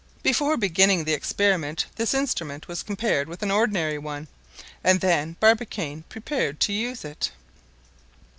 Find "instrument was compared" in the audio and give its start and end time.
2.15-3.27